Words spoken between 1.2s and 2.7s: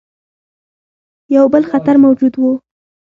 یو بل خطر موجود وو.